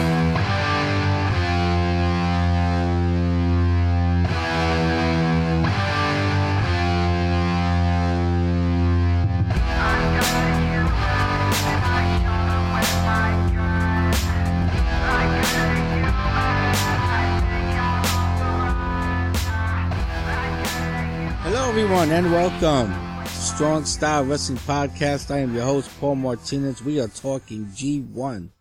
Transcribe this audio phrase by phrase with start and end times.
[21.43, 23.08] Hello, everyone, and welcome to
[23.59, 25.29] Strong Style Wrestling Podcast.
[25.29, 26.81] I am your host, Paul Martinez.
[26.81, 28.51] We are talking G1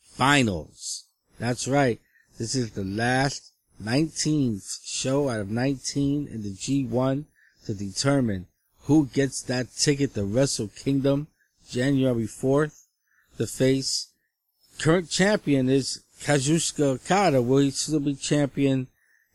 [0.00, 1.06] Finals.
[1.40, 1.98] That's right.
[2.38, 3.50] This is the last
[3.82, 7.24] 19th show out of 19 in the G1
[7.64, 8.46] to determine
[8.82, 11.26] who gets that ticket to Wrestle Kingdom
[11.68, 12.84] January 4th.
[13.38, 14.12] The face
[14.78, 17.42] current champion is Kazuchika Okada.
[17.42, 18.86] Will he still be champion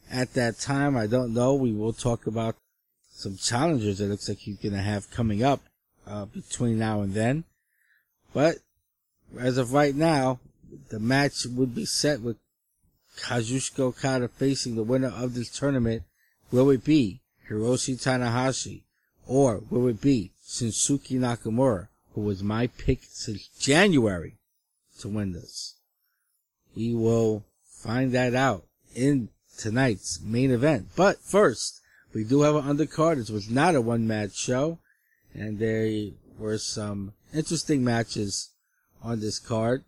[0.09, 0.95] at that time?
[0.95, 1.53] I don't know.
[1.53, 2.55] We will talk about
[3.21, 5.62] some challengers it looks like he's going to have coming up
[6.07, 7.43] uh, between now and then.
[8.34, 8.57] But
[9.39, 10.39] as of right now,
[10.90, 12.37] the match would be set with
[13.18, 16.04] Kazuchika Okada facing the winner of this tournament.
[16.51, 18.82] Will it be Hiroshi Tanahashi
[19.27, 24.38] or will it be Shinsuke Nakamura, who was my pick since January
[24.99, 25.76] to win this?
[26.76, 30.90] We will find that out in tonight's main event.
[30.95, 31.80] But first,
[32.13, 33.17] we do have an undercard.
[33.17, 34.79] This was not a one match show,
[35.34, 38.49] and there were some interesting matches
[39.01, 39.85] on this card.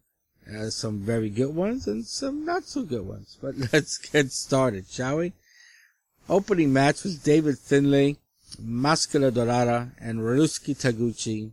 [0.47, 3.37] Uh, some very good ones and some not so good ones.
[3.41, 5.33] But let's get started, shall we?
[6.29, 8.17] Opening match was David Finlay,
[8.59, 11.51] Mascara Dorada, and Ryusuke Taguchi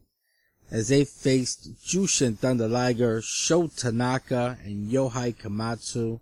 [0.71, 6.21] as they faced Jushin Thunder Liger, Sho Tanaka, and Yohei Komatsu.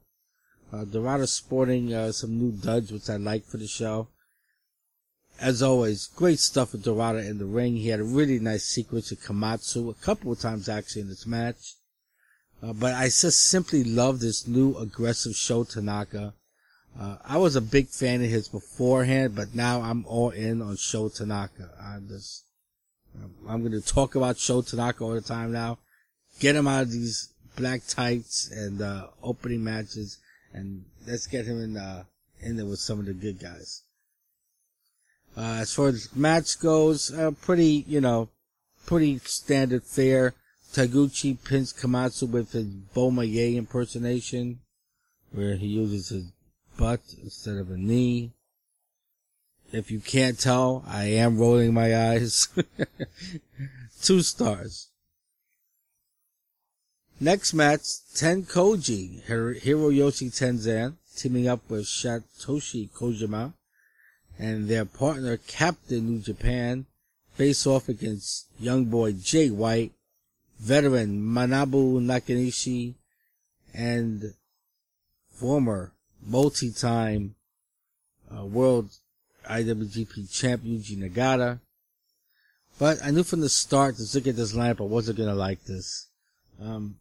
[0.73, 4.09] Uh, Dorada sporting uh, some new duds, which I like for the show
[5.41, 7.77] as always, great stuff with Dorada in the ring.
[7.77, 11.27] He had a really nice sequence with Komatsu a couple of times actually in this
[11.27, 11.75] match.
[12.63, 16.35] Uh, but I just simply love this new aggressive Sho Tanaka.
[16.99, 20.77] Uh, I was a big fan of his beforehand, but now I'm all in on
[20.77, 21.71] Sho Tanaka.
[21.81, 22.45] I'm just,
[23.49, 25.79] I'm going to talk about Sho Tanaka all the time now.
[26.41, 30.19] Get him out of these black tights and, uh, opening matches
[30.53, 32.05] and let's get him in, uh,
[32.41, 33.83] in there with some of the good guys.
[35.39, 38.29] Uh, as far as match goes, uh, pretty, you know,
[38.87, 40.35] pretty standard fare.
[40.73, 44.59] Taguchi pins Komatsu with his Bomaye impersonation,
[45.31, 46.33] where he uses his
[46.77, 48.33] butt instead of a knee.
[49.71, 52.49] If you can't tell, I am rolling my eyes.
[54.03, 54.89] Two stars.
[57.21, 57.83] Next match,
[58.13, 63.53] Ten Tenkoji, Hiroyoshi Tenzan, teaming up with Satoshi Kojima
[64.39, 66.87] and their partner Captain New Japan
[67.35, 69.93] face off against young boy Jay White,
[70.61, 72.95] veteran Manabu Nakanishi,
[73.75, 74.35] and
[75.31, 75.93] former
[76.25, 77.35] multi-time
[78.37, 78.91] uh, world
[79.49, 81.61] IWGP champ Yuji Nagata.
[82.79, 85.65] But I knew from the start, to look at this lineup, I wasn't gonna like
[85.65, 86.07] this.
[86.61, 86.97] Um,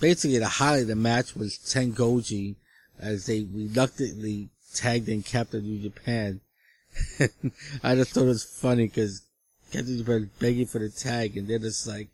[0.00, 2.56] basically the highlight of the match was Tenkoji
[2.98, 6.40] as they reluctantly tagged in Captain New Japan
[7.82, 9.22] I just thought it was funny because
[9.70, 12.08] Captain Japan begging for the tag and they're just like,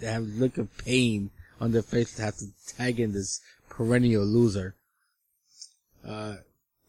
[0.00, 1.30] they have a look of pain
[1.60, 4.74] on their face to have to tag in this perennial loser.
[6.06, 6.36] Uh,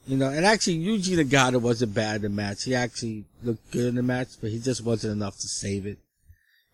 [0.08, 2.64] you know, and actually Yuji Nagata wasn't bad in the match.
[2.64, 5.98] He actually looked good in the match, but he just wasn't enough to save it.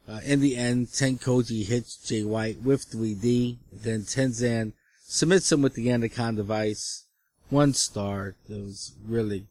[0.08, 3.58] Uh, in the end, Tenkoji hits Jay White with 3D.
[3.74, 4.74] Then Tenzan
[5.04, 7.06] submits him with the Anaconda Vice.
[7.50, 8.36] One star.
[8.50, 9.48] It was really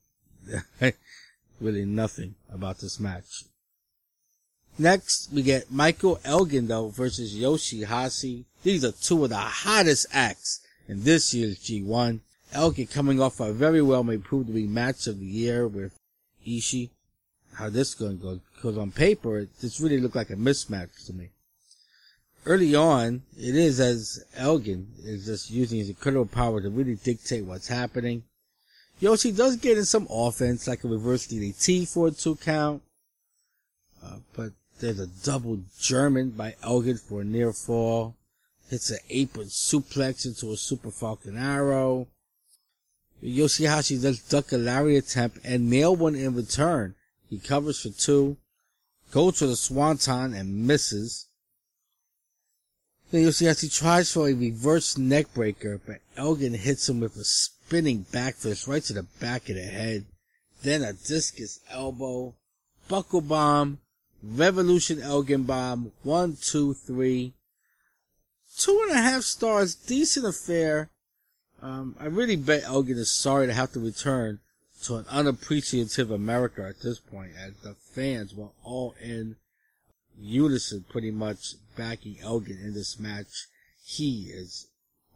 [1.60, 3.44] really nothing about this match.
[4.78, 8.44] Next, we get Michael Elgin though versus Yoshihashi.
[8.62, 12.20] These are two of the hottest acts in this year's G1.
[12.52, 15.96] Elgin coming off a very well may prove to be match of the year with
[16.46, 16.90] Ishii.
[17.54, 18.40] How this going to go?
[18.54, 21.30] Because on paper, it just really looked like a mismatch to me.
[22.46, 27.44] Early on, it is as Elgin is just using his incredible power to really dictate
[27.44, 28.24] what's happening.
[29.04, 32.82] Yoshi does get in some offense, like a reverse DDT for a two count.
[34.02, 38.16] Uh, but there's a double German by Elgin for a near fall.
[38.70, 42.08] Hits an apron suplex into a super falcon arrow.
[43.22, 46.94] Yoshihashi does duck a lariat attempt and nail one in return.
[47.28, 48.38] He covers for two,
[49.10, 51.26] goes for the swanton and misses.
[53.10, 57.24] Then Yoshihashi tries for a reverse neckbreaker, but Elgin hits him with a
[57.66, 60.04] spinning backfist right to the back of the head.
[60.62, 62.34] Then a discus elbow,
[62.88, 63.78] buckle bomb,
[64.22, 67.34] Revolution Elgin Bomb, one, two, three.
[68.56, 70.90] Two and a half stars, decent affair.
[71.60, 74.40] Um, I really bet Elgin is sorry to have to return
[74.84, 79.36] to an unappreciative America at this point, as the fans were all in
[80.18, 83.46] unison pretty much backing Elgin in this match.
[83.84, 84.68] He is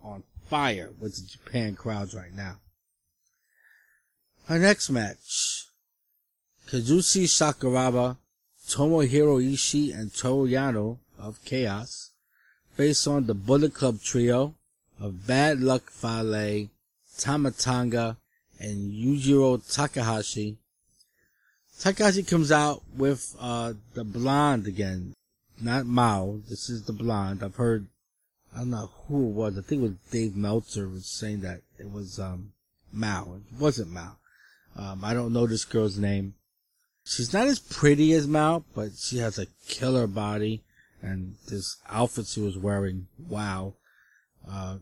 [0.02, 2.56] on fire with the Japan crowds right now.
[4.48, 5.66] Our next match.
[6.68, 8.16] Kazushi Sakuraba,
[8.66, 12.10] Tomohiro Ishii, and Toru Yano of Chaos,
[12.76, 14.54] based on the Bullet Club trio
[15.00, 16.68] of Bad Luck Fale,
[17.18, 18.16] Tama Tonga,
[18.58, 20.58] and Yujiro Takahashi.
[21.80, 25.14] Takahashi comes out with uh, the blonde again,
[25.60, 26.40] not Mao.
[26.48, 27.42] This is the blonde.
[27.42, 27.86] I've heard,
[28.58, 29.56] I don't know who it was.
[29.56, 32.54] I think it was Dave Meltzer was saying that it was um,
[32.90, 33.36] Mao.
[33.36, 34.16] It wasn't Mao.
[34.74, 36.34] Um, I don't know this girl's name.
[37.04, 40.64] She's not as pretty as Mao, but she has a killer body,
[41.00, 43.74] and this outfit she was wearing, wow.
[44.50, 44.78] Uh,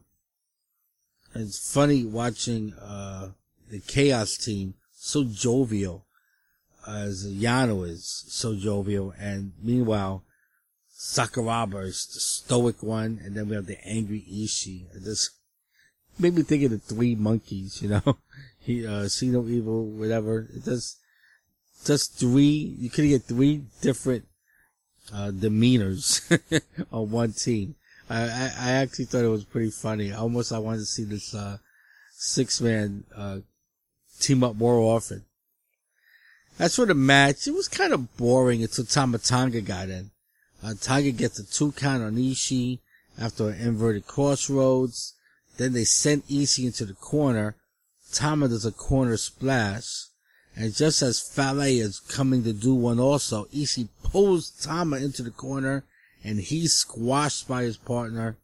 [1.34, 3.32] it's funny watching uh,
[3.68, 6.06] the Chaos team so jovial
[6.88, 10.24] as Yano is so jovial, and meanwhile
[10.96, 14.94] Sakuraba is the stoic one, and then we have the angry Ishii.
[14.96, 15.30] It just
[16.18, 18.02] made me think of the three monkeys, you know.
[18.58, 20.48] He uh, see no evil, whatever.
[20.52, 20.98] It just
[21.84, 22.74] just three.
[22.80, 24.24] You could get three different
[25.14, 26.20] uh, demeanors
[26.92, 27.76] on one team.
[28.10, 30.12] I, I, I actually thought it was pretty funny.
[30.12, 31.58] Almost I wanted to see this uh,
[32.10, 33.38] six man uh,
[34.18, 35.24] team up more often.
[36.58, 40.10] As for the match, it was kind of boring until Tama Tonga got in.
[40.66, 42.80] Uh, Tonga gets a two count on Ishii
[43.16, 45.14] after an inverted crossroads.
[45.58, 47.54] Then they send Ishii into the corner.
[48.12, 50.06] Tama does a corner splash.
[50.56, 55.30] And just as Fale is coming to do one also, Ishii pulls Tama into the
[55.30, 55.84] corner
[56.24, 58.36] and he's squashed by his partner.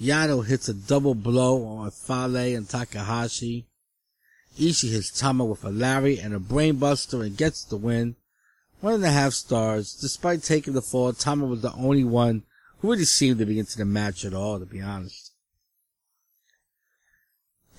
[0.00, 3.66] Yano hits a double blow on Fale and Takahashi.
[4.58, 8.16] Ishii hits Tama with a lariat and a brainbuster and gets the win.
[8.80, 9.94] One and a half stars.
[9.94, 12.44] Despite taking the fall, Tama was the only one
[12.78, 15.32] who really seemed to be into the match at all, to be honest.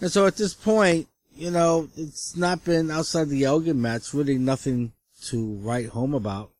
[0.01, 4.37] And so at this point, you know, it's not been outside the Elgin match, really
[4.37, 4.91] nothing
[5.25, 6.51] to write home about.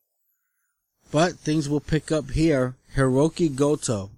[1.10, 2.76] But things will pick up here.
[2.96, 4.10] Hiroki Goto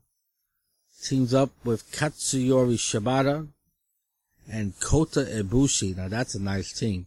[1.03, 3.49] teams up with Katsuyori Shibata
[4.51, 5.97] and Kota Ibushi.
[5.97, 7.07] Now that's a nice team.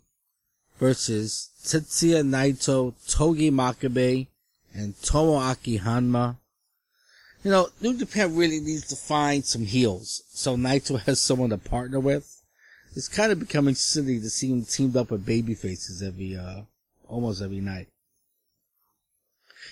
[0.80, 4.28] Versus Tetsuya Naito, Togi Makabe,
[4.74, 6.38] and Tomoaki Honma.
[7.44, 10.24] You know, New Japan really needs to find some heels.
[10.30, 12.42] So Naito has someone to partner with.
[12.96, 16.62] It's kind of becoming silly to see him teamed up with baby faces every, uh,
[17.08, 17.88] almost every night.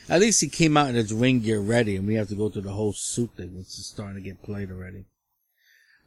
[0.10, 2.50] At least he came out in his ring gear ready, and we have to go
[2.50, 5.06] through the whole suit thing, which is starting to get played already.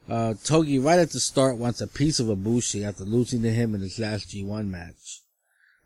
[0.09, 3.75] Uh, Togi, right at the start, wants a piece of Ibushi after losing to him
[3.75, 5.23] in his last G1 match.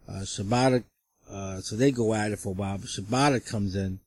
[0.07, 0.85] Uh, Shibata,
[1.31, 4.01] uh, so they go at it for a while, but Shibata comes in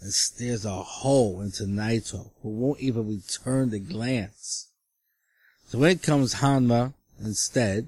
[0.00, 4.68] and stares a hole into Naito, who won't even return the glance.
[5.66, 7.86] So in comes Honma instead.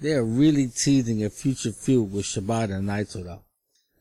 [0.00, 3.42] They are really teasing a future feud with Shibata and Naito though.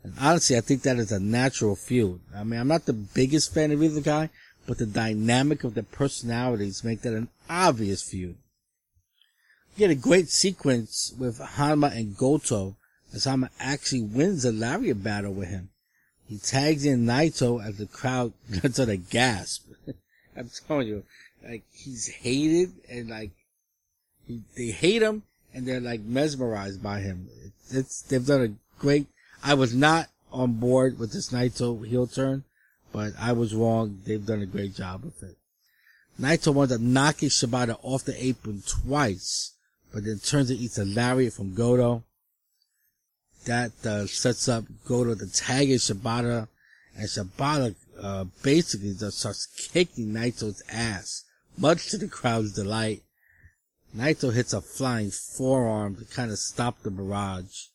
[0.03, 2.21] And honestly, I think that is a natural feud.
[2.33, 4.29] I mean, I'm not the biggest fan of either guy,
[4.67, 8.35] but the dynamic of their personalities make that an obvious feud.
[9.75, 12.75] You get a great sequence with Honma and Goto
[13.13, 15.69] as Honma actually wins a lariat battle with him.
[16.27, 19.67] He tags in Naito as the crowd gets on a gasp.
[20.37, 21.03] I'm telling you,
[21.43, 23.31] like he's hated and like
[24.27, 25.23] he, they hate him
[25.53, 27.29] and they're like mesmerized by him.
[27.71, 29.07] It's they've done a great
[29.43, 32.43] I was not on board with this Naito heel turn,
[32.91, 34.01] but I was wrong.
[34.05, 35.37] They've done a great job with it.
[36.19, 39.53] Naito winds up knocking Shibata off the apron twice,
[39.93, 42.03] but then turns and eats a lariat from Goto.
[43.45, 46.49] That uh, sets up Goto to tag in Shibata,
[46.97, 51.23] and Shibata uh, basically just starts kicking Naito's ass,
[51.57, 53.03] much to the crowd's delight.
[53.95, 57.67] Naito hits a flying forearm to kind of stop the barrage.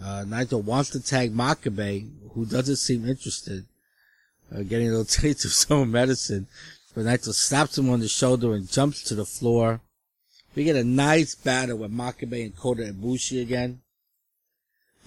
[0.00, 3.66] Uh, Naito wants to tag Makabe, who doesn't seem interested,
[4.54, 6.46] uh, getting a little taste of some medicine.
[6.94, 9.80] But Naito slaps him on the shoulder and jumps to the floor.
[10.54, 13.80] We get a nice battle with Makabe and Kota Ibushi again.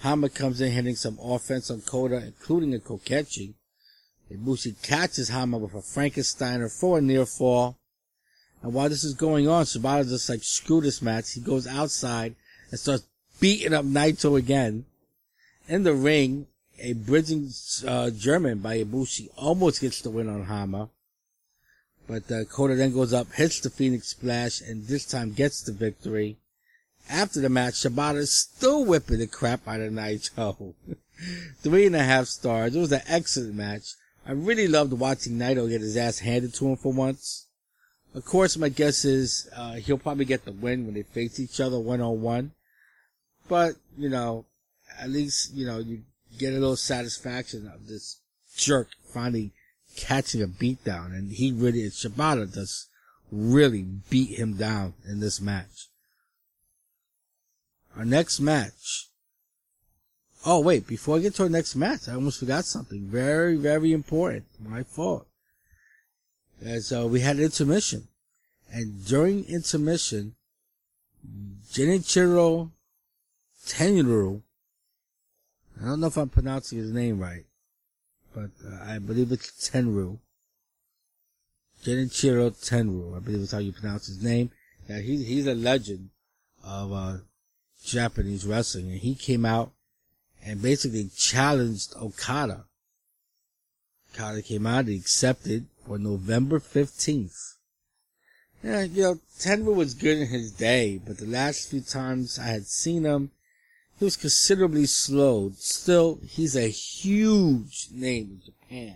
[0.02, 3.54] Honma comes in hitting some offense on Kota, including a Kokeshi.
[4.32, 7.78] Ibushi catches Honma with a Frankensteiner for a near fall.
[8.64, 11.34] And while this is going on, Shibata just like, screw this match.
[11.34, 12.36] He goes outside
[12.70, 13.04] and starts
[13.40, 14.86] beating up Naito again.
[15.68, 16.48] In the ring,
[16.82, 17.50] a bridging
[17.88, 20.90] uh, German by Ibushi almost gets the win on Honma.
[22.08, 25.72] But uh, Kota then goes up, hits the Phoenix Splash, and this time gets the
[25.72, 26.38] victory.
[27.10, 30.74] After the match, Shibata is still whipping the crap out of Naito.
[31.62, 32.76] Three and a half stars.
[32.76, 33.94] It was an excellent match.
[34.26, 37.48] I really loved watching Naito get his ass handed to him for once.
[38.14, 41.60] Of course, my guess is uh, he'll probably get the win when they face each
[41.60, 42.52] other one on one.
[43.48, 44.46] But, you know,
[45.00, 46.04] at least, you know, you
[46.38, 48.20] get a little satisfaction of this
[48.56, 49.52] jerk finally
[49.96, 51.12] catching a beat down.
[51.12, 52.88] And he really, Shibata does
[53.32, 55.88] really beat him down in this match.
[57.98, 59.08] Our next match.
[60.46, 63.94] Oh wait, before I get to our next match, I almost forgot something very, very
[63.94, 64.46] important.
[64.60, 65.28] My fault.
[66.64, 68.08] As uh, we had intermission.
[68.72, 70.36] And during intermission,
[71.72, 72.72] Genichiro
[73.66, 74.42] Tenru,
[75.82, 77.46] I don't know if I'm pronouncing his name right,
[78.36, 80.20] but uh, I believe it's Tenru.
[81.84, 84.52] Genichiro Tenru, I believe is how you pronounce his name.
[84.88, 86.10] He's, he's a legend
[86.64, 87.18] of, uh,
[87.84, 89.72] Japanese wrestling and he came out
[90.44, 92.66] and basically challenged Okada.
[94.14, 97.56] Okada came out and accepted for November 15th.
[98.64, 102.44] Yeah, you know, Tenru was good in his day, but the last few times I
[102.44, 103.32] had seen him,
[104.02, 105.56] he was considerably slowed.
[105.58, 108.96] Still, he's a huge name in Japan.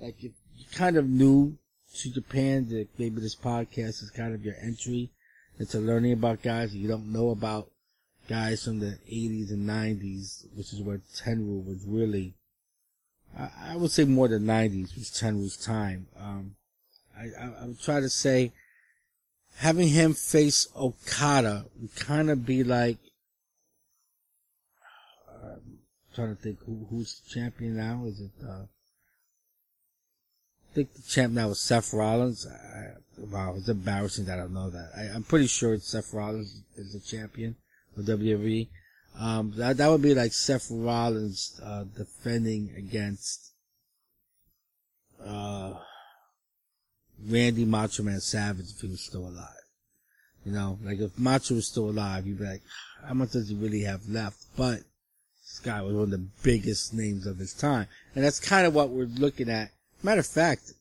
[0.00, 1.56] Like, if you're kind of new
[2.00, 5.12] to Japan, that maybe this podcast is kind of your entry
[5.60, 7.70] into learning about guys you don't know about
[8.28, 12.34] guys from the 80s and 90s, which is where Tenru was really,
[13.38, 16.08] I, I would say more than 90s was Tenru's time.
[16.18, 16.56] Um,
[17.16, 18.50] I, I, I would try to say
[19.58, 22.98] having him face Okada would kind of be like,
[25.42, 25.56] uh,
[26.20, 28.04] trying to think who, who's the champion now.
[28.06, 28.64] Is it, uh,
[30.70, 32.46] I think the champ now is Seth Rollins.
[32.46, 34.90] I, wow, it's embarrassing that I don't know that.
[34.96, 37.56] I, I'm pretty sure it's Seth Rollins is the champion
[37.96, 38.68] of WWE.
[39.18, 43.52] Um, that, that would be like Seth Rollins, uh, defending against,
[45.24, 45.74] uh,
[47.26, 49.46] Randy Macho Man Savage if he was still alive.
[50.44, 52.62] You know, like if Macho was still alive, you'd be like,
[53.06, 54.38] how much does he really have left?
[54.56, 54.80] But
[55.62, 57.86] guy was one of the biggest names of his time.
[58.14, 59.70] And that's kind of what we're looking at.
[60.02, 60.72] Matter of fact,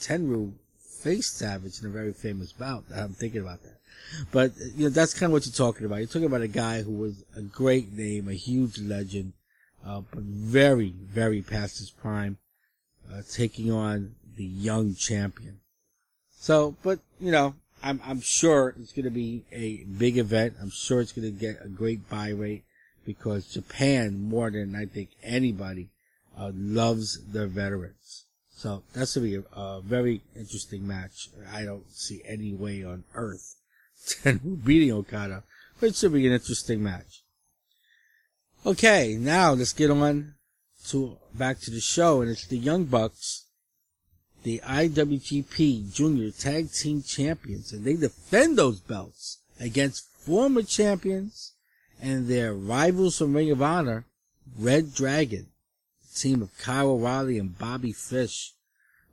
[0.00, 2.84] Tenru faced Savage in a very famous bout.
[2.94, 3.78] I'm thinking about that.
[4.32, 5.98] But, you know, that's kind of what you're talking about.
[5.98, 9.32] You're talking about a guy who was a great name, a huge legend,
[9.86, 12.38] uh, but very, very past his prime,
[13.12, 15.60] uh, taking on the young champion.
[16.32, 20.56] So, but, you know, I'm, I'm sure it's going to be a big event.
[20.60, 22.64] I'm sure it's going to get a great buy rate
[23.14, 25.90] because Japan, more than I think anybody,
[26.38, 28.24] uh, loves their veterans.
[28.56, 31.28] So that's going to be a, a, very interesting match.
[31.50, 33.56] I don't see any way on earth
[34.06, 35.44] Tenru beating Okada,
[35.78, 37.22] but it should be an interesting match.
[38.66, 40.34] Okay, now let's get on
[40.88, 43.46] to back to the show, and it's the Young Bucks
[44.42, 51.52] the IWGP Junior Tag Team Champions, and they defend those belts against former champions
[52.00, 54.04] and their rivals from Ring of Honor,
[54.58, 55.46] Red Dragon,
[56.14, 58.52] team of Kyle O'Reilly and Bobby Fish.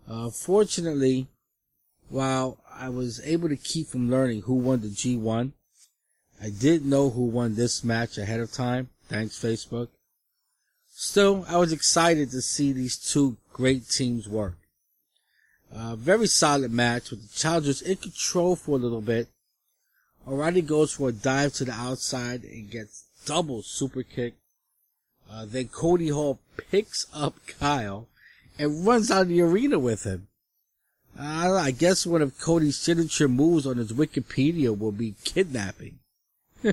[0.10, 1.28] Uh, fortunately,
[2.10, 5.52] while I was able to keep from learning who won the G1,
[6.42, 8.90] I did know who won this match ahead of time.
[9.10, 9.90] Thanks, Facebook.
[10.90, 14.58] Still, I was excited to see these two great teams work.
[15.74, 19.28] Uh, very solid match with the Challengers in control for a little bit.
[20.28, 24.34] O'Reilly goes for a dive to the outside and gets double super kick.
[25.32, 28.08] Uh, then Cody Hall picks up Kyle
[28.60, 30.28] and runs out of the arena with him.
[31.20, 36.00] Uh, I guess one of Cody's signature moves on his Wikipedia will be kidnapping.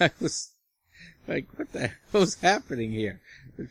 [0.00, 0.50] I was
[1.26, 3.20] like, what the hell's happening here?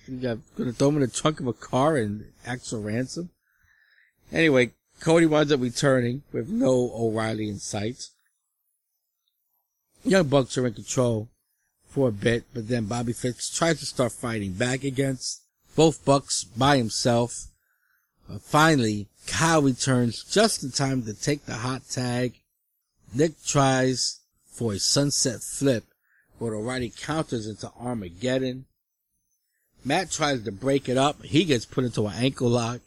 [0.07, 3.29] You're gonna throw him in the trunk of a car and act for ransom?
[4.31, 8.09] Anyway, Cody winds up returning with no O'Reilly in sight.
[10.03, 11.27] Young Bucks are in control
[11.89, 15.41] for a bit, but then Bobby Fish tries to start fighting back against
[15.75, 17.47] both Bucks by himself.
[18.29, 22.39] Uh, finally, Kyle returns just in time to take the hot tag.
[23.13, 25.85] Nick tries for a sunset flip,
[26.39, 28.65] but O'Reilly counters into Armageddon.
[29.85, 31.23] Matt tries to break it up.
[31.23, 32.81] He gets put into an ankle lock.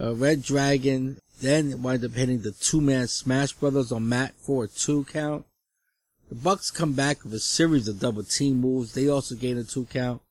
[0.00, 4.68] Uh, Red Dragon then winds up hitting the two-man Smash Brothers on Matt for a
[4.68, 5.44] two count.
[6.28, 8.94] The Bucks come back with a series of double team moves.
[8.94, 10.22] They also gain a two count.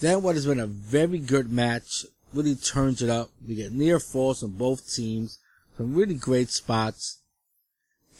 [0.00, 3.30] Then what has been a very good match really turns it up.
[3.46, 5.38] We get near falls on both teams.
[5.76, 7.18] Some really great spots.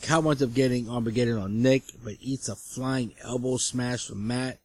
[0.03, 4.59] Cal winds up getting Armageddon on Nick, but eats a flying elbow smash from Matt.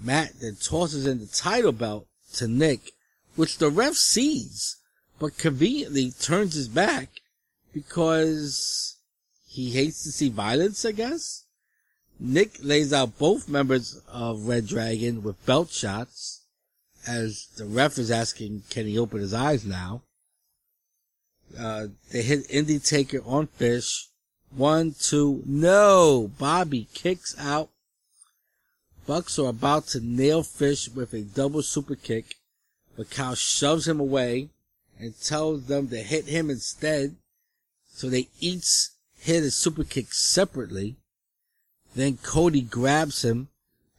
[0.00, 2.92] Matt then tosses in the title belt to Nick,
[3.36, 4.76] which the ref sees,
[5.20, 7.08] but conveniently turns his back
[7.72, 8.93] because
[9.54, 11.44] he hates to see violence, I guess.
[12.18, 16.42] Nick lays out both members of Red Dragon with belt shots
[17.06, 20.02] as the ref is asking, can he open his eyes now?
[21.56, 24.08] Uh, they hit Indy Taker on Fish.
[24.50, 26.32] One, two, no!
[26.36, 27.70] Bobby kicks out.
[29.06, 32.34] Bucks are about to nail Fish with a double super kick,
[32.96, 34.48] but Cal shoves him away
[34.98, 37.14] and tells them to hit him instead.
[37.92, 38.88] So they each
[39.24, 40.96] hit a super kick separately.
[41.94, 43.48] Then Cody grabs him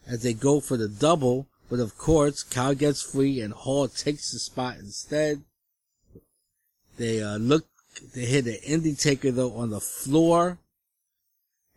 [0.08, 4.32] as they go for the double, but of course, Cal gets free and Hall takes
[4.32, 5.42] the spot instead.
[6.98, 7.66] They uh, look,
[8.14, 10.60] they hit an Indy Taker though on the floor,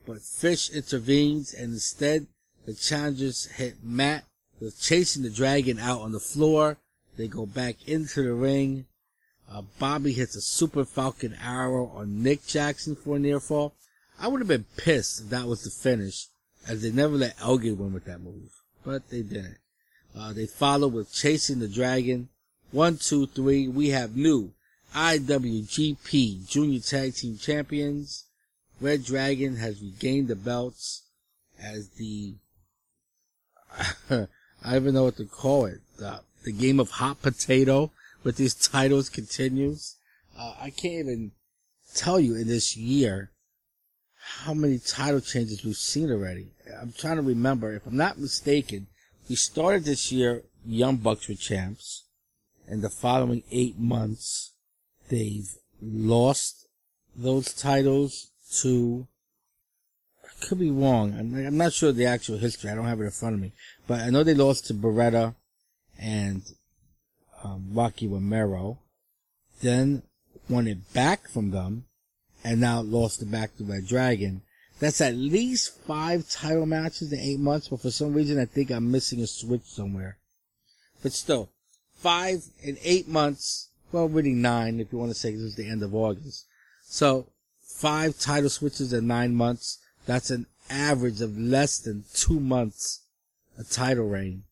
[0.06, 2.26] but Fish intervenes and instead
[2.66, 4.24] the challengers hit Matt
[4.60, 6.76] with chasing the dragon out on the floor.
[7.16, 8.84] They go back into the ring.
[9.50, 13.74] Uh, Bobby hits a super falcon arrow on Nick Jackson for a near fall.
[14.20, 16.26] I would have been pissed if that was the finish,
[16.66, 18.50] as they never let Elgin win with that move,
[18.84, 19.58] but they didn't.
[20.16, 22.28] Uh, they followed with chasing the dragon.
[22.72, 23.68] One, two, three.
[23.68, 24.52] We have new
[24.94, 28.24] IWGP Junior Tag Team Champions.
[28.80, 31.02] Red Dragon has regained the belts
[31.60, 32.34] as the
[34.10, 34.26] I
[34.64, 35.80] don't even know what to call it.
[35.98, 37.90] The, the game of hot potato
[38.28, 39.96] with these titles continues.
[40.38, 41.32] Uh, I can't even
[41.94, 43.30] tell you in this year
[44.44, 46.48] how many title changes we've seen already.
[46.78, 47.74] I'm trying to remember.
[47.74, 48.86] If I'm not mistaken,
[49.30, 52.04] we started this year, Young Bucks were champs.
[52.66, 54.52] And the following eight months,
[55.08, 55.50] they've
[55.80, 56.66] lost
[57.16, 58.28] those titles
[58.60, 59.08] to,
[60.22, 61.16] I could be wrong.
[61.18, 62.68] I'm, I'm not sure the actual history.
[62.68, 63.52] I don't have it in front of me.
[63.86, 65.34] But I know they lost to Beretta
[65.98, 66.42] and
[67.42, 68.78] um, Rocky Romero.
[69.60, 70.02] Then
[70.48, 71.86] won it back from them
[72.44, 74.42] and now lost it back to Red Dragon.
[74.80, 78.70] That's at least five title matches in eight months, but for some reason I think
[78.70, 80.18] I'm missing a switch somewhere.
[81.02, 81.50] But still,
[81.94, 85.68] five in eight months, well really nine if you want to say this is the
[85.68, 86.46] end of August.
[86.84, 87.26] So,
[87.60, 93.02] five title switches in nine months, that's an average of less than two months
[93.58, 94.44] a title reign,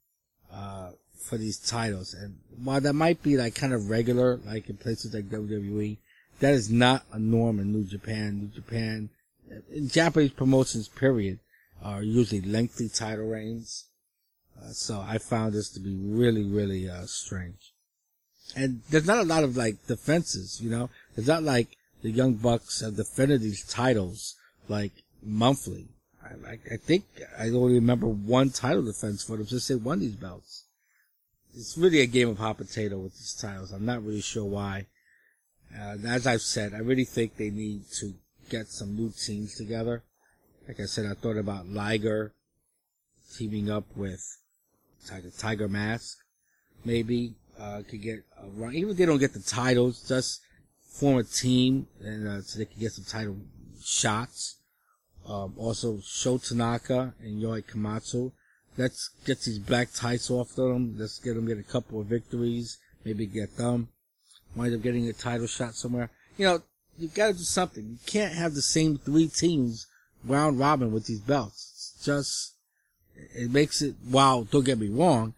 [0.53, 0.91] uh,
[1.27, 2.15] for these titles.
[2.15, 5.99] And while that might be like kind of regular, like in places like WWE,
[6.41, 8.39] that is not a norm in New Japan.
[8.41, 9.11] New Japan,
[9.71, 11.41] in Japanese promotions, period,
[11.83, 13.87] are usually lengthy title reigns.
[14.59, 17.73] Uh, so I found this to be really, really, uh, strange.
[18.55, 20.89] And there's not a lot of like defenses, you know?
[21.17, 24.37] It's not like the Young Bucks have defended these titles
[24.69, 25.89] like monthly.
[26.23, 27.05] I, I, I think
[27.39, 30.66] I only remember one title defense for them since they won these belts.
[31.59, 33.73] It's really a game of hot potato with these titles.
[33.73, 34.87] I'm not really sure why.
[35.75, 38.13] Uh, as I've said, I really think they need to
[38.51, 40.03] get some new teams together.
[40.69, 42.35] Like I said, I thought about Liger
[43.35, 44.39] teaming up with
[45.07, 46.19] Tiger, Tiger Mask.
[46.85, 48.75] Maybe, uh, could get a run.
[48.75, 50.43] Even if they don't get the titles, just
[50.91, 53.37] form a team and, uh, so they can get some title
[53.83, 54.57] shots.
[55.27, 58.33] Um, also Sho Tanaka and Yohei Komatsu.
[58.77, 60.97] Let's get these black tights off them.
[60.99, 62.79] Let's get them get a couple of victories.
[63.05, 63.89] Maybe get them.
[64.55, 66.11] Wind up getting a title shot somewhere.
[66.37, 66.63] You know,
[66.99, 67.85] you gotta do something.
[67.85, 69.87] You can't have the same three teams
[70.25, 71.93] round robin with these belts.
[71.97, 72.55] It's just,
[73.35, 75.35] it makes it, wow, don't get me wrong,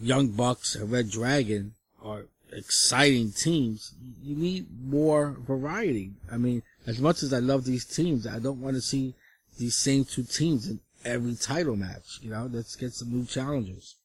[0.00, 3.94] Young Bucks and Red Dragon are exciting teams.
[4.22, 6.12] You need more variety.
[6.30, 9.14] I mean, as much as I love these teams, I don't want to see
[9.58, 12.18] these same two teams in every title match.
[12.20, 13.96] You know, let's get some new challengers.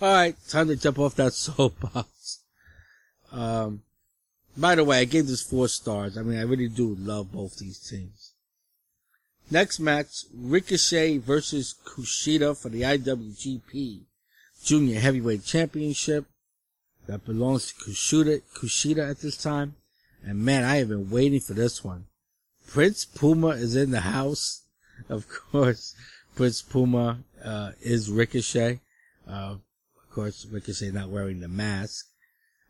[0.00, 2.40] Alright, time to jump off that soapbox.
[3.30, 3.82] Um,
[4.56, 6.18] by the way, I gave this four stars.
[6.18, 8.32] I mean, I really do love both these teams.
[9.50, 14.00] Next match, Ricochet versus Kushida for the IWGP
[14.64, 16.26] Junior Heavyweight Championship
[17.06, 19.76] that belongs to Kushida, Kushida at this time.
[20.24, 22.06] And man, I have been waiting for this one.
[22.66, 24.61] Prince Puma is in the house.
[25.08, 25.94] Of course,
[26.34, 28.80] Prince Puma, uh, is Ricochet.
[29.28, 32.06] Uh, of course, Ricochet not wearing the mask.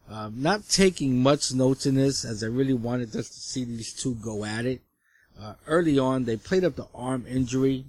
[0.09, 3.92] Um, not taking much notes in this as I really wanted just to see these
[3.92, 4.83] two go at it.
[5.40, 7.87] Uh, early on, they played up the arm injury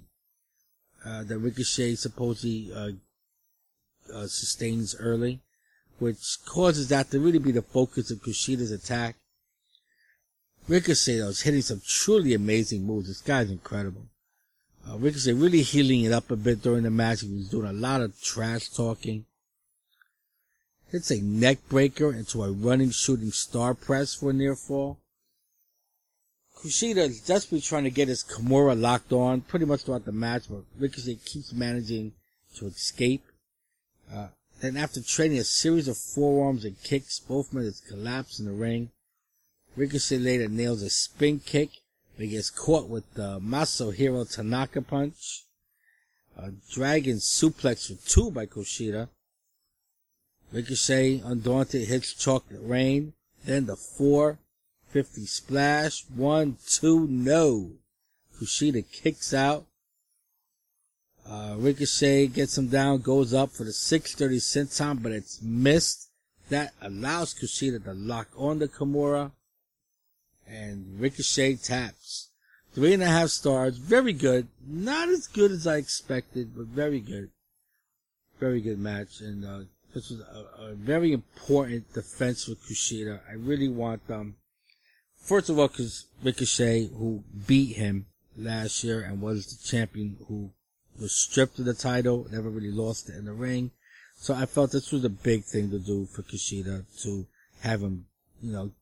[1.04, 5.40] uh, that Ricochet supposedly uh, sustains early,
[5.98, 9.16] which causes that to really be the focus of Kushida's attack.
[10.66, 13.08] Ricochet though is hitting some truly amazing moves.
[13.08, 14.06] This guy's incredible.
[14.88, 17.22] Uh, Ricochet really healing it up a bit during the match.
[17.22, 19.24] He was doing a lot of trash talking.
[20.90, 24.98] Hits a neck breaker into a running shooting star press for a near fall.
[26.56, 30.44] Kushida is desperately trying to get his Kimura locked on pretty much throughout the match,
[30.48, 32.12] but Ricochet keeps managing
[32.56, 33.22] to escape.
[34.12, 34.28] Uh,
[34.60, 38.90] then after trading a series of forearms and kicks, both men collapse in the ring.
[39.76, 41.70] Ricochet later nails a spin kick,
[42.18, 45.44] he gets caught with the Maso Masahiro Tanaka punch.
[46.36, 49.08] A dragon suplex for two by Kushida.
[50.52, 53.14] Ricochet, undaunted, hits Chocolate Rain.
[53.44, 56.04] Then the 450 splash.
[56.08, 57.72] One, two, no.
[58.38, 59.66] Kushida kicks out.
[61.28, 66.10] Uh, Ricochet gets him down, goes up for the 630 senton, but it's missed.
[66.50, 69.32] That allows Kushida to lock on the Kimura.
[70.48, 72.30] And Ricochet taps.
[72.72, 73.76] Three and a half stars.
[73.76, 74.48] Very good.
[74.66, 77.30] Not as good as I expected, but very good.
[78.40, 79.20] Very good match.
[79.20, 79.60] And, uh,
[79.94, 83.20] this was a, a, very important defense for Kushida.
[83.30, 84.34] I really want them.
[85.16, 90.50] First of all, cause Ricochet, who beat him last year and was the champion who
[91.00, 93.70] was stripped of the title, never really lost it in the ring.
[94.16, 97.26] So I felt this was a big thing to do for Kushida to
[97.60, 98.06] have him,
[98.42, 98.72] you know,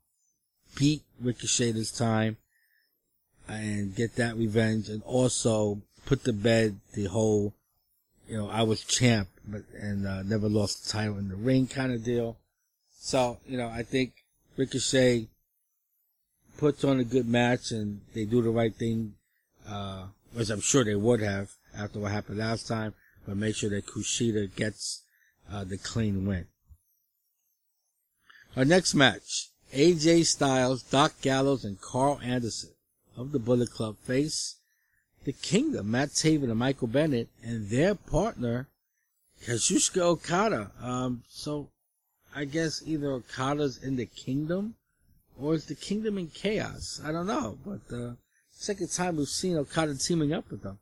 [0.77, 2.37] beat Ricochet this time
[3.49, 7.55] and get that revenge and also put to bed the whole,
[8.29, 11.67] you know, I was champ, but, and, uh, never lost the title in the ring
[11.67, 12.39] kind of deal.
[12.99, 14.13] So, you know, I think
[14.57, 15.29] Ricochet
[16.57, 19.15] puts on a good match and they do the right thing,
[19.69, 20.07] uh,
[20.37, 22.95] as I'm sure they would have after what happened last time,
[23.27, 25.03] but make sure that Kushida gets,
[25.51, 26.47] uh, the clean win.
[28.57, 32.71] Our next match, AJ Styles, Doc Gallows, and Karl Anderson
[33.17, 34.57] of the Bullet Club face
[35.25, 38.69] the Kingdom, Matt Taven and Michael Bennett, and their partner,
[39.45, 40.73] Kazuchika Okada.
[40.81, 41.71] Um, so
[42.35, 44.75] I guess either Okada's in the Kingdom
[45.39, 47.01] or is the Kingdom in chaos?
[47.05, 48.13] I don't know, but uh,
[48.51, 50.79] second time we've seen Okada teaming up with them.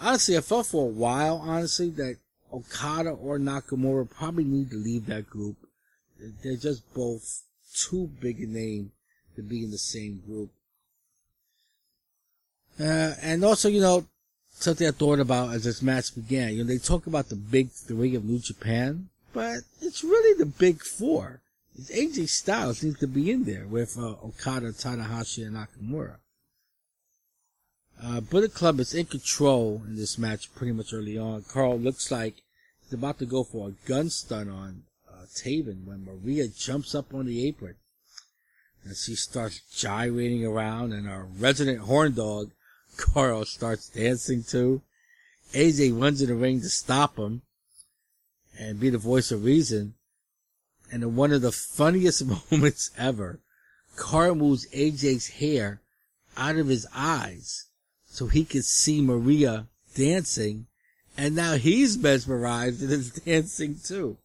[0.00, 2.16] Honestly, I felt for a while, honestly, that
[2.52, 5.56] Okada or Nakamura probably need to leave that group.
[6.42, 7.42] They're just both
[7.74, 8.92] too big a name
[9.36, 10.50] to be in the same group.
[12.80, 14.06] Uh, and also, you know,
[14.50, 16.54] something I thought about as this match began.
[16.54, 20.46] You know, they talk about the big three of New Japan, but it's really the
[20.46, 21.40] big four.
[21.78, 26.16] It's AJ Styles needs to be in there with uh, Okada, Tanahashi, and Nakamura.
[28.02, 31.44] Uh, Bullet Club is in control in this match pretty much early on.
[31.48, 32.42] Karl looks like
[32.82, 34.82] he's about to go for a gun stun on
[35.34, 37.76] uh, Taven when Maria jumps up on the apron.
[38.84, 42.50] And she starts gyrating around and our resident horn dog
[42.96, 44.82] Karl, starts dancing too.
[45.52, 47.42] AJ runs in the ring to stop him
[48.58, 49.94] and be the voice of reason.
[50.90, 53.40] And in one of the funniest moments ever,
[53.96, 55.80] Karl moves AJ's hair
[56.36, 57.66] out of his eyes
[58.06, 60.66] so he can see Maria dancing.
[61.16, 64.18] And now he's mesmerized and is dancing too.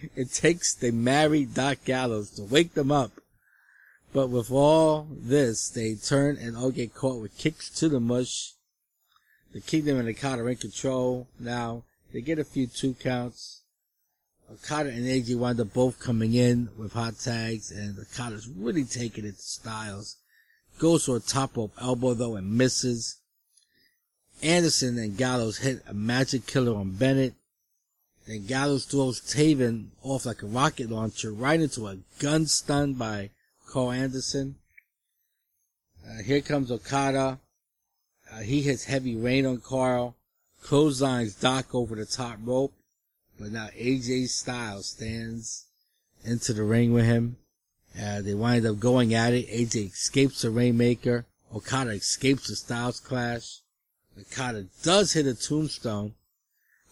[0.16, 3.12] It takes the married Doc Gallows to wake them up
[4.12, 8.52] but with all this, they turn and all get caught with kicks to the mush.
[9.52, 11.84] The Kingdom and Okada are in control now.
[12.12, 13.62] They get a few two counts.
[14.48, 18.84] Uh, Okada and AJ wind up both coming in with hot tags, and Okada's really
[18.84, 20.16] taking it to Styles.
[20.78, 23.18] Goes for a top rope elbow though and misses.
[24.42, 27.34] Anderson and Gallows hit a magic killer on Bennett.
[28.28, 33.30] Then Gallows throws Taven off like a rocket launcher right into a gun stun by
[33.66, 34.56] Karl Anderson.
[36.06, 37.40] Uh, here comes Okada.
[38.30, 40.14] Uh, he hits heavy rain on Karl.
[40.62, 42.74] Clotheslines Doc over the top rope.
[43.40, 45.64] But now AJ Styles stands
[46.22, 47.38] into the ring with him.
[47.98, 49.48] Uh, they wind up going at it.
[49.48, 51.24] AJ escapes the Rainmaker.
[51.54, 53.60] Okada escapes the Styles clash.
[54.20, 56.12] Okada does hit a tombstone.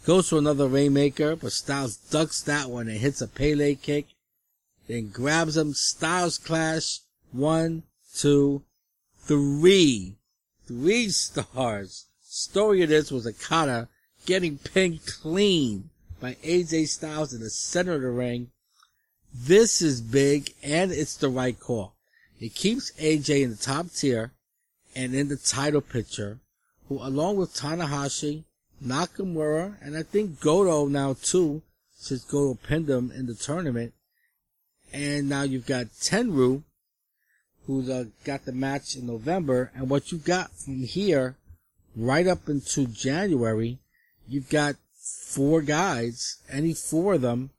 [0.06, 4.06] Goes for another Rainmaker, but Styles ducks that one and hits a Pele kick
[4.86, 7.00] then grabs him, Styles Clash,
[7.32, 7.82] one,
[8.14, 8.62] two,
[9.18, 10.14] three.
[10.66, 12.06] Three stars.
[12.22, 13.88] Story of this was Okada
[14.26, 15.90] getting pinned clean
[16.20, 18.50] by AJ Styles in the center of the ring.
[19.34, 21.94] This is big and it's the right call.
[22.40, 24.32] It keeps AJ in the top tier
[24.94, 26.38] and in the title picture,
[26.88, 28.44] who along with Tanahashi
[28.84, 31.62] Nakamura, and I think Goto now too,
[31.96, 33.92] since Goto pinned him in the tournament.
[34.92, 36.62] And now you've got Tenru,
[37.66, 41.36] who's uh, got the match in November, and what you've got from here
[41.96, 43.78] right up into January,
[44.28, 47.50] you've got four guys, any four of them,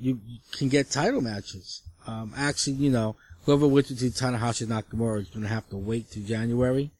[0.00, 0.18] you,
[0.52, 1.82] can get title matches.
[2.06, 6.10] Um, actually, you know, whoever wins between Tanahashi Nakamura is going to have to wait
[6.10, 6.90] till January.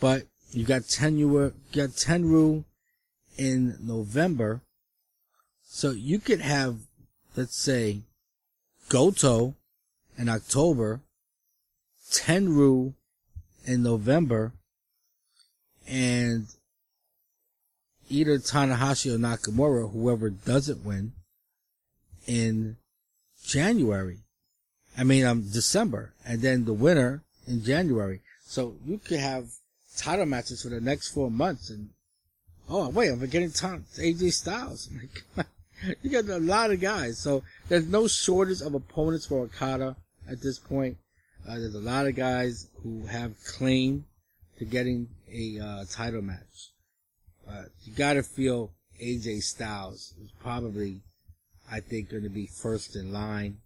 [0.00, 2.64] But you got Tenryu, got Tenryu
[3.36, 4.62] in November.
[5.62, 6.78] So you could have,
[7.36, 8.02] let's say,
[8.88, 9.54] Goto
[10.16, 11.00] in October,
[12.10, 12.94] Tenryu
[13.64, 14.52] in November,
[15.86, 16.46] and
[18.08, 21.12] either Tanahashi or Nakamura, whoever doesn't win,
[22.26, 22.76] in
[23.44, 24.18] January.
[24.96, 28.22] I mean, um, December, and then the winner in January.
[28.44, 29.50] So you could have
[29.96, 31.70] title matches for the next four months.
[31.70, 31.90] And
[32.68, 34.90] oh wait, I'm forgetting Tom AJ Styles.
[36.02, 37.18] you got a lot of guys.
[37.18, 39.96] So there's no shortage of opponents for Okada
[40.28, 40.96] at this point.
[41.48, 44.04] Uh, there's a lot of guys who have claim
[44.58, 46.72] to getting a uh, title match.
[47.48, 51.02] Uh, you gotta feel AJ Styles is probably,
[51.70, 53.58] I think, going to be first in line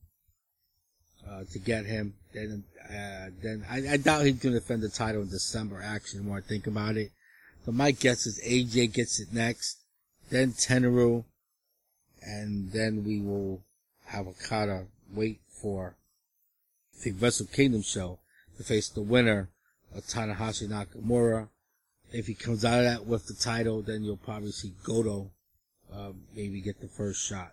[1.30, 2.14] uh, to get him.
[2.34, 5.80] Then, uh, then I, I, doubt he's going to defend the title in December.
[5.82, 7.10] Actually, the more I think about it,
[7.64, 9.78] so my guess is AJ gets it next,
[10.30, 11.24] then Tenryu,
[12.22, 13.62] and then we will
[14.06, 15.96] have Okada wait for
[17.02, 18.18] the Wrestle Kingdom show
[18.56, 19.50] to face the winner
[19.94, 21.48] of Tanahashi Nakamura.
[22.12, 25.30] If he comes out of that with the title, then you'll probably see Goto
[25.94, 27.52] uh, maybe get the first shot.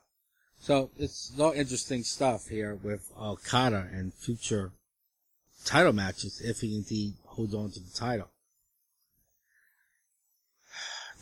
[0.60, 4.72] So it's all interesting stuff here with Okada and future
[5.66, 8.30] title matches if he indeed holds on to the title.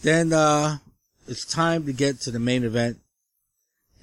[0.02, 0.78] Then uh,
[1.28, 3.00] it's time to get to the main event.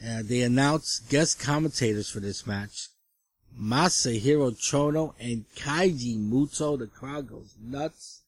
[0.05, 2.89] Uh, they announced guest commentators for this match.
[3.59, 6.79] Masahiro Chono and Keiji Muto.
[6.79, 8.23] The crowd goes nuts.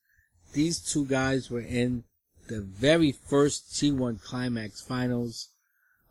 [0.53, 2.05] These two guys were in
[2.47, 5.49] the very first G1 Climax finals.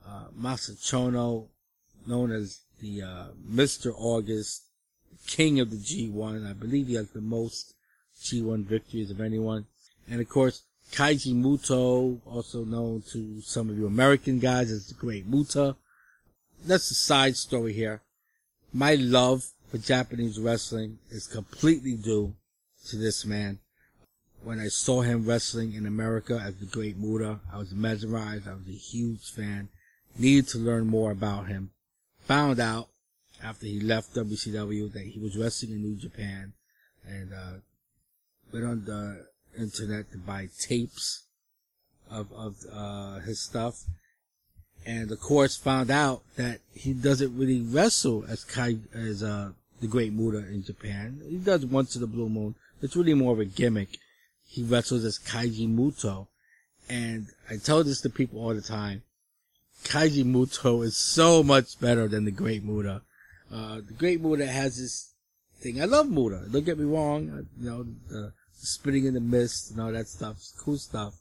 [0.08, 1.48] Uh, Masa
[2.06, 3.94] known as the uh, Mr.
[3.96, 4.64] August,
[5.28, 6.50] king of the G1.
[6.50, 7.74] I believe he has the most
[8.22, 9.66] G1 victories of anyone.
[10.10, 14.94] And of course, Keiji Muto, also known to some of you American guys as the
[14.94, 15.76] Great Muta.
[16.66, 18.02] That's a side story here.
[18.74, 22.36] My love for Japanese wrestling is completely due
[22.88, 23.60] to this man.
[24.44, 28.48] When I saw him wrestling in America as the Great Muta, I was mesmerized.
[28.48, 29.70] I was a huge fan.
[30.18, 31.72] Needed to learn more about him.
[32.26, 32.90] Found out
[33.44, 36.54] after he left WCW that he was wrestling in New Japan
[37.06, 37.60] and, uh,
[38.52, 41.24] went on the internet to buy tapes
[42.10, 43.86] of, of, uh, his stuff
[44.86, 49.88] and of course found out that he doesn't really wrestle as Kai as uh the
[49.88, 51.22] Great Muta in Japan.
[51.28, 52.56] He does once in the blue moon.
[52.82, 53.98] It's really more of a gimmick.
[54.48, 56.28] He wrestles as Keiji Muto,
[56.88, 59.04] and I tell this to people all the time.
[59.84, 63.02] Keiji Muto is so much better than the Great Muta.
[63.52, 65.14] Uh, the Great Muta has this
[65.58, 65.82] thing.
[65.82, 66.44] I love Muta.
[66.52, 67.48] Don't get me wrong.
[67.60, 70.38] You know, the, the spitting in the mist and all that stuff.
[70.60, 71.16] Cool stuff.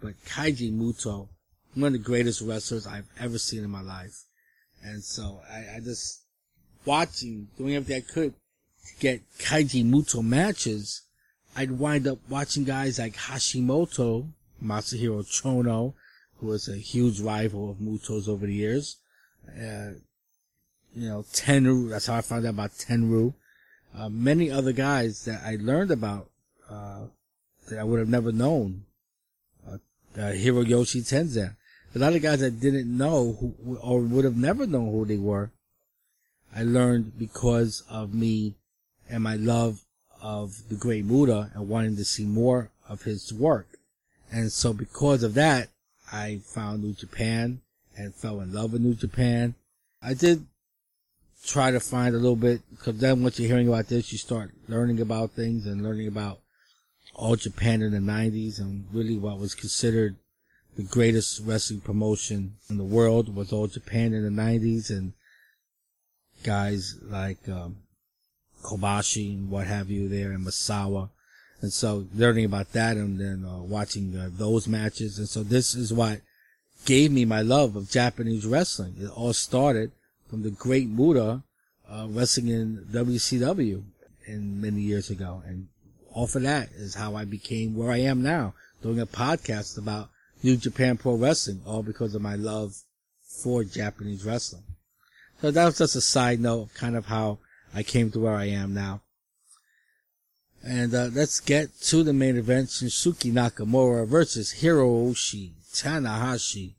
[0.00, 1.28] But Keiji Muto
[1.74, 4.24] one of the greatest wrestlers I've ever seen in my life.
[4.82, 6.22] And so I, I just
[6.84, 11.02] watching, doing everything I could to get Keiji Muto matches.
[11.56, 14.28] I'd wind up watching guys like Hashimoto,
[14.62, 15.94] Masahiro Chono,
[16.42, 18.96] who was a huge rival of Muto's over the years.
[19.48, 19.92] Uh,
[20.94, 23.34] you know, Tenru, that's how I found out about Tenru.
[23.96, 26.30] Uh, many other guys that I learned about,
[26.68, 27.04] uh,
[27.68, 28.84] that I would have never known.
[29.66, 29.76] Uh,
[30.16, 31.54] uh, Hiroyoshi
[31.94, 35.18] a lot of guys I didn't know who, or would have never known who they
[35.18, 35.52] were.
[36.54, 38.54] I learned because of me
[39.08, 39.84] and my love
[40.20, 43.68] of the great Muta and wanting to see more of his work.
[44.30, 45.68] And so because of that,
[46.12, 47.62] I found New Japan
[47.96, 49.54] and fell in love with New Japan.
[50.02, 50.46] I did
[51.44, 54.52] try to find a little bit, because then once you're hearing about this, you start
[54.68, 56.40] learning about things and learning about
[57.14, 60.16] all Japan in the 90s and really what was considered
[60.76, 65.12] the greatest wrestling promotion in the world was all Japan in the 90s and
[66.42, 67.76] guys like um,
[68.62, 71.10] Kobashi and what have you there and Misawa.
[71.62, 75.18] And so learning about that and then uh, watching uh, those matches.
[75.18, 76.20] And so this is what
[76.84, 78.96] gave me my love of Japanese wrestling.
[78.98, 79.92] It all started
[80.28, 81.42] from the great Muta
[81.88, 83.84] uh, wrestling in WCW
[84.26, 85.42] in many years ago.
[85.46, 85.68] And
[86.12, 90.10] off of that is how I became where I am now doing a podcast about
[90.42, 92.74] New Japan Pro Wrestling, all because of my love
[93.22, 94.64] for Japanese wrestling.
[95.40, 97.38] So that was just a side note kind of how
[97.72, 99.02] I came to where I am now.
[100.64, 106.74] And uh, let's get to the main event, Shinsuke Nakamura versus Hiroshi Tanahashi.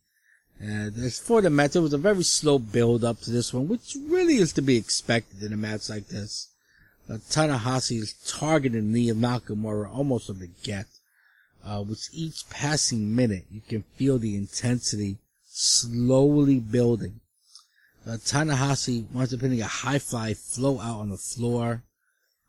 [0.60, 3.68] And as for the match, it was a very slow build up to this one,
[3.68, 6.48] which really is to be expected in a match like this.
[7.10, 10.86] Uh, Tanahashi is targeting knee of Nakamura almost from the get.
[11.66, 15.18] Uh, with each passing minute, you can feel the intensity
[15.50, 17.20] slowly building.
[18.08, 21.84] Uh, Tanahashi winds up hitting a high fly flow out on the floor,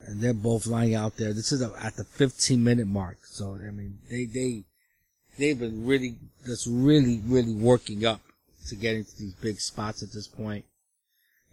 [0.06, 1.32] and they're both lying out there.
[1.32, 4.64] This is at the 15 minute mark, so I mean, they they
[5.38, 8.20] they've been really just really really working up
[8.68, 10.64] to get into these big spots at this point.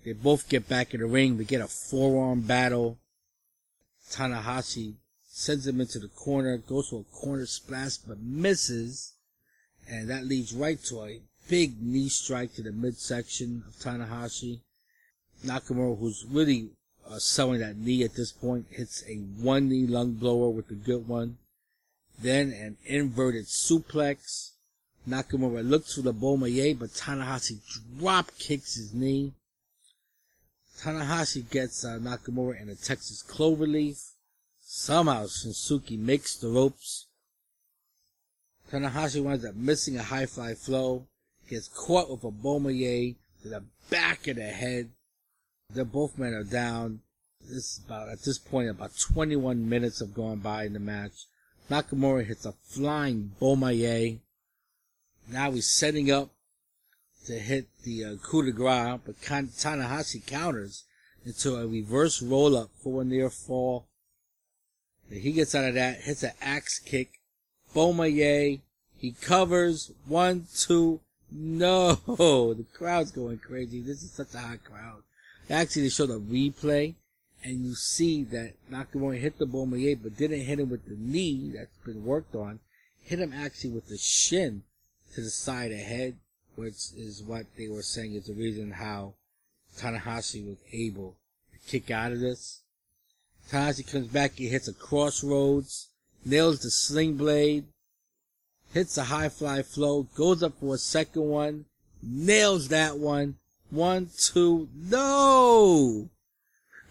[0.03, 1.37] They both get back in the ring.
[1.37, 2.97] We get a forearm battle.
[4.09, 4.95] Tanahashi
[5.27, 9.13] sends him into the corner, goes for a corner splash, but misses.
[9.89, 14.61] And that leads right to a big knee strike to the midsection of Tanahashi.
[15.45, 16.69] Nakamura, who's really
[17.11, 20.75] uh, selling that knee at this point, hits a one knee lung blower with a
[20.75, 21.37] good one.
[22.19, 24.51] Then an inverted suplex.
[25.07, 27.59] Nakamura looks for the Bomaye, but Tanahashi
[27.99, 29.33] drop kicks his knee.
[30.79, 34.11] Tanahashi gets uh, Nakamura in a Texas cloverleaf.
[34.61, 37.07] Somehow Shinsuke makes the ropes.
[38.71, 41.07] Tanahashi winds up missing a high fly flow.
[41.49, 44.89] Gets caught with a Bomaye to the back of the head.
[45.73, 47.01] The both men are down.
[47.41, 51.25] This is about at this point about 21 minutes have gone by in the match.
[51.69, 54.19] Nakamura hits a flying Bomaye.
[55.29, 56.29] Now he's setting up
[57.25, 60.83] to hit the uh, coup de grace, but Tanahashi counters
[61.25, 63.87] into a reverse roll up for a near fall.
[65.09, 67.19] He gets out of that, hits an axe kick,
[67.75, 68.61] Bomaye,
[68.97, 70.99] he covers, one, two,
[71.31, 73.81] no, the crowd's going crazy.
[73.81, 75.03] This is such a hot crowd.
[75.51, 76.95] Actually, they showed a replay,
[77.43, 81.51] and you see that Nakamura hit the Bomaye, but didn't hit him with the knee
[81.55, 82.59] that's been worked on.
[83.03, 84.63] Hit him actually with the shin
[85.13, 86.15] to the side of the head
[86.55, 89.13] which is what they were saying is the reason how
[89.77, 91.15] Tanahashi was able
[91.53, 92.61] to kick out of this.
[93.49, 95.89] Tanahashi comes back, he hits a crossroads,
[96.25, 97.65] nails the sling blade,
[98.73, 101.65] hits a high fly flow, goes up for a second one,
[102.03, 103.37] nails that one.
[103.71, 106.09] One, two, no!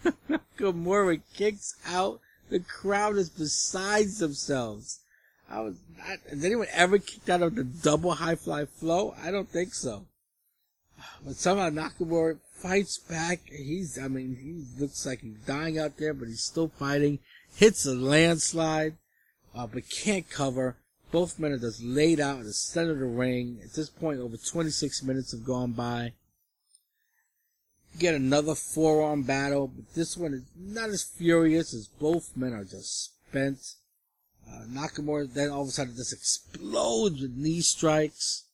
[0.29, 2.19] Nakamura kicks out.
[2.49, 4.99] The crowd is besides themselves.
[5.49, 5.75] I was.
[6.03, 9.15] I, has anyone ever kicked out of the double high fly flow?
[9.23, 10.07] I don't think so.
[11.25, 13.41] But somehow Nakamura fights back.
[13.45, 13.99] He's.
[13.99, 17.19] I mean, he looks like he's dying out there, but he's still fighting.
[17.55, 18.95] Hits a landslide,
[19.53, 20.77] uh, but can't cover.
[21.11, 23.59] Both men are just laid out in the center of the ring.
[23.63, 26.13] At this point, over 26 minutes have gone by.
[27.99, 32.63] Get another forearm battle, but this one is not as furious as both men are
[32.63, 33.59] just spent.
[34.47, 38.45] Uh, Nakamura then all of a sudden just explodes with knee strikes.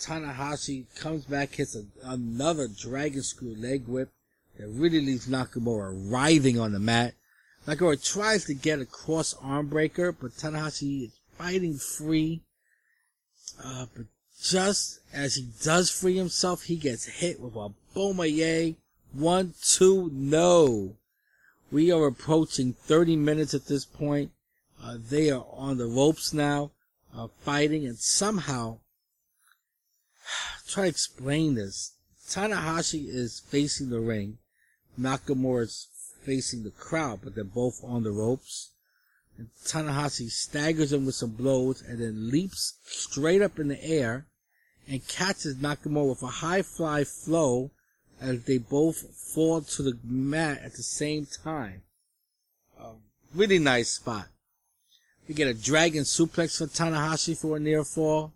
[0.00, 4.10] Tanahashi comes back, hits a, another dragon screw leg whip
[4.58, 7.14] that really leaves Nakamura writhing on the mat.
[7.66, 12.40] Nakamura tries to get a cross arm breaker, but Tanahashi is fighting free.
[13.62, 14.06] Uh, but
[14.42, 18.76] just as he does free himself, he gets hit with a Bomaye.
[19.12, 20.96] One, two, no.
[21.70, 24.30] We are approaching 30 minutes at this point.
[24.82, 26.70] Uh, they are on the ropes now,
[27.14, 28.78] uh, fighting, and somehow,
[30.66, 31.92] try to explain this.
[32.28, 34.38] Tanahashi is facing the ring.
[34.98, 35.88] Nakamura is
[36.22, 38.70] facing the crowd, but they're both on the ropes.
[39.36, 44.26] And Tanahashi staggers him with some blows and then leaps straight up in the air
[44.90, 47.70] and catches Nakamura with a high fly flow
[48.20, 51.82] as they both fall to the mat at the same time.
[52.78, 52.90] A
[53.32, 54.26] really nice spot.
[55.28, 58.32] We get a dragon suplex for Tanahashi for a near fall.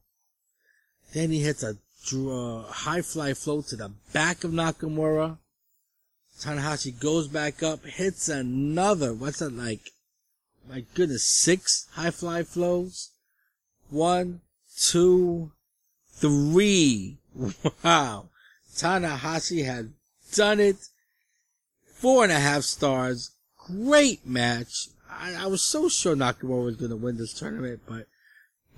[1.12, 1.76] Then he hits a
[2.14, 5.38] uh, high fly flow to the back of Nakamura.
[6.38, 9.90] Tanahashi goes back up, hits another, what's that like?
[10.68, 13.10] My goodness, six high fly flows?
[13.90, 14.40] One,
[14.76, 15.50] two,
[16.16, 17.18] three.
[17.82, 18.28] Wow.
[18.74, 19.86] Tanahashi has
[20.32, 20.76] done it.
[21.94, 23.32] Four and a half stars.
[23.66, 24.88] Great match.
[25.10, 28.06] I, I was so sure Nakamura was going to win this tournament, but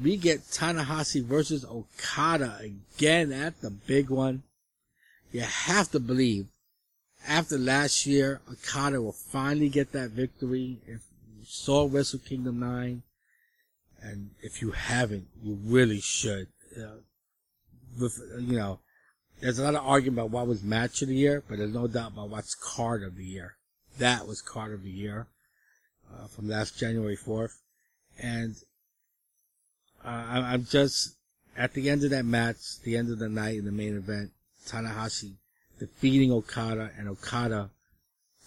[0.00, 4.42] we get Tanahashi versus Okada again at the big one.
[5.32, 6.46] You have to believe
[7.28, 10.78] after last year, Okada will finally get that victory.
[10.86, 11.02] If
[11.36, 13.02] you saw Wrestle Kingdom 9,
[14.02, 16.48] And if you haven't, you really should.
[16.76, 17.00] Uh,
[17.98, 18.80] you know,
[19.40, 21.86] there's a lot of argument about what was match of the year, but there's no
[21.86, 23.56] doubt about what's card of the year.
[23.98, 25.26] That was card of the year
[26.12, 27.54] uh, from last January 4th.
[28.18, 28.56] And
[30.04, 31.16] uh, I'm just
[31.56, 34.30] at the end of that match, the end of the night in the main event,
[34.66, 35.34] Tanahashi
[35.78, 37.70] defeating Okada and Okada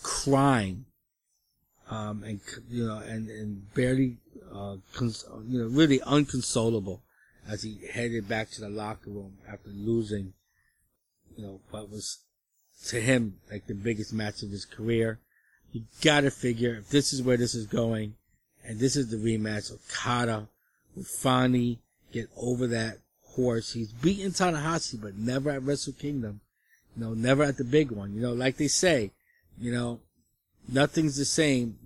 [0.01, 0.85] crying,
[1.89, 2.39] um, and,
[2.69, 4.17] you know, and, and barely,
[4.53, 7.01] uh, cons- you know, really unconsolable
[7.49, 10.33] as he headed back to the locker room after losing,
[11.35, 12.19] you know, what was
[12.87, 15.19] to him like the biggest match of his career.
[15.71, 18.15] You gotta figure if this is where this is going,
[18.63, 20.47] and this is the rematch, Okada
[20.95, 21.79] will finally
[22.11, 23.73] get over that horse.
[23.73, 26.41] He's beaten Tanahashi, but never at Wrestle Kingdom.
[26.95, 28.13] You know, never at the big one.
[28.13, 29.11] You know, like they say,
[29.59, 29.99] you know,
[30.67, 31.77] nothing's the same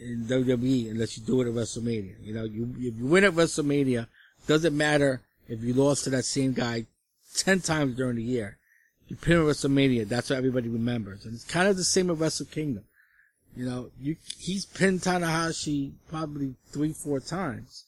[0.00, 2.16] in WWE unless you do it at WrestleMania.
[2.22, 4.06] You know, you if you win at WrestleMania,
[4.46, 6.86] doesn't matter if you lost to that same guy
[7.34, 8.58] ten times during the year.
[9.08, 11.24] You pin at WrestleMania, that's what everybody remembers.
[11.24, 12.84] And it's kind of the same at Wrestle Kingdom.
[13.54, 17.84] You know, you, he's pinned Tanahashi probably three, four times,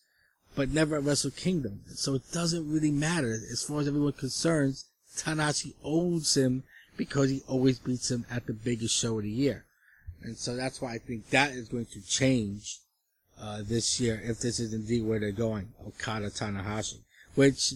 [0.54, 1.80] but never at Wrestle Kingdom.
[1.88, 3.32] So it doesn't really matter.
[3.32, 4.84] As far as everyone concerns,
[5.16, 6.64] Tanahashi owns him
[6.96, 9.64] because he always beats him at the biggest show of the year.
[10.22, 12.78] And so that's why I think that is going to change,
[13.41, 15.68] uh, this year if this is indeed where they're going.
[15.87, 17.01] Okada Tanahashi.
[17.34, 17.74] Which,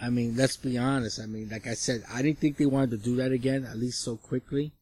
[0.00, 1.20] I mean, let's be honest.
[1.20, 3.76] I mean, like I said, I didn't think they wanted to do that again, at
[3.76, 4.72] least so quickly.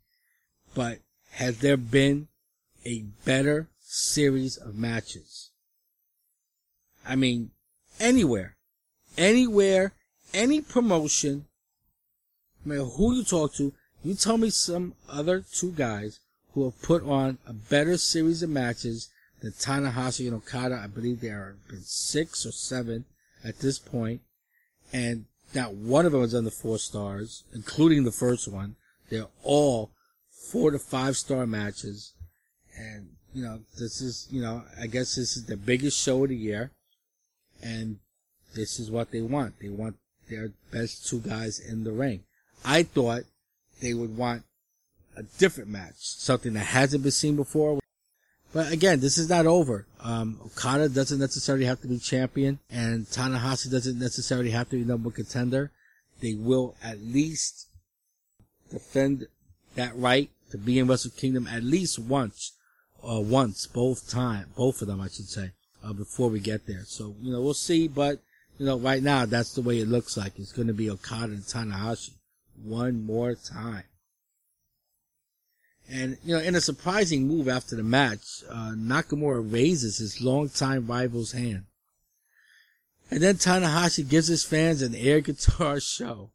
[0.74, 0.98] But
[1.32, 2.28] has there been
[2.84, 5.50] a better series of matches?
[7.06, 7.50] I mean,
[7.98, 8.56] anywhere,
[9.16, 9.92] anywhere,
[10.34, 11.46] any promotion,
[12.64, 13.72] no matter who you talk to,
[14.04, 16.20] you tell me some other two guys
[16.52, 20.80] who have put on a better series of matches than Tanahashi and Okada.
[20.82, 23.04] I believe there have been six or seven
[23.44, 24.20] at this point,
[24.92, 28.76] and not one of them is under four stars, including the first one.
[29.10, 29.90] They're all
[30.30, 32.12] four to five star matches.
[32.76, 36.30] And, you know, this is, you know, I guess this is the biggest show of
[36.30, 36.70] the year.
[37.62, 37.98] And
[38.54, 39.60] this is what they want.
[39.60, 39.96] They want
[40.28, 42.24] their best two guys in the ring.
[42.64, 43.22] I thought
[43.80, 44.44] they would want
[45.16, 47.80] a different match, something that hasn't been seen before.
[48.52, 49.86] But again, this is not over.
[50.00, 54.84] Um, Okada doesn't necessarily have to be champion, and Tanahashi doesn't necessarily have to be
[54.84, 55.70] number one contender.
[56.20, 57.68] They will at least
[58.70, 59.26] defend
[59.74, 62.52] that right to be in Wrestle Kingdom at least once,
[63.02, 65.52] uh, once, both time, both of them, I should say,
[65.84, 66.84] uh, before we get there.
[66.84, 68.20] So, you know, we'll see, but,
[68.58, 70.38] you know, right now, that's the way it looks like.
[70.38, 72.12] It's gonna be Okada and Tanahashi.
[72.62, 73.84] One more time.
[75.90, 80.86] And, you know, in a surprising move after the match, uh, Nakamura raises his longtime
[80.86, 81.64] rival's hand.
[83.10, 86.30] And then Tanahashi gives his fans an air guitar show.